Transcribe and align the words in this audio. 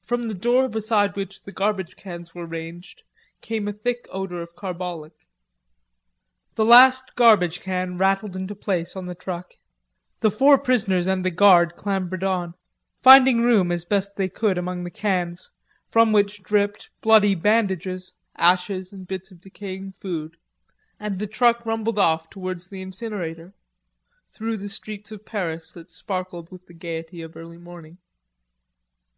From 0.00 0.28
the 0.28 0.34
door 0.34 0.66
beside 0.66 1.14
which 1.14 1.42
the 1.42 1.52
garbage 1.52 1.94
cans 1.94 2.34
were 2.34 2.46
ranged 2.46 3.02
came 3.42 3.68
a 3.68 3.72
thick 3.74 4.06
odor 4.10 4.40
of 4.40 4.56
carbolic. 4.56 5.12
The 6.54 6.64
last 6.64 7.14
garbage 7.16 7.60
can 7.60 7.98
rattled 7.98 8.34
into 8.34 8.54
place 8.54 8.96
on 8.96 9.04
the 9.04 9.14
truck, 9.14 9.52
the 10.20 10.30
four 10.30 10.56
prisoners 10.56 11.06
and 11.06 11.22
the 11.22 11.30
guard 11.30 11.76
clambered 11.76 12.24
on, 12.24 12.54
finding 13.02 13.42
room 13.42 13.70
as 13.70 13.84
best 13.84 14.16
they 14.16 14.30
could 14.30 14.56
among 14.56 14.84
the 14.84 14.90
cans, 14.90 15.50
from 15.90 16.12
which 16.12 16.42
dripped 16.42 16.88
bloody 17.02 17.34
bandages, 17.34 18.14
ashes, 18.38 18.90
and 18.90 19.06
bits 19.06 19.30
of 19.30 19.42
decaying 19.42 19.92
food, 19.92 20.38
and 20.98 21.18
the 21.18 21.26
truck 21.26 21.66
rumbled 21.66 21.98
off 21.98 22.30
towards 22.30 22.70
the 22.70 22.80
incinerator, 22.80 23.52
through 24.32 24.56
the 24.56 24.70
streets 24.70 25.12
of 25.12 25.26
Paris 25.26 25.72
that 25.72 25.90
sparkled 25.90 26.50
with 26.50 26.64
the 26.66 26.72
gaiety 26.72 27.20
of 27.20 27.36
early 27.36 27.58
morning. 27.58 27.98